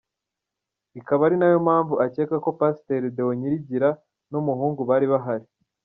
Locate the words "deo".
3.15-3.31